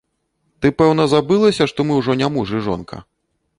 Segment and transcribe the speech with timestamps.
[0.65, 2.97] Ты, пэўна, забылася, што мы ўжо не муж і жонка?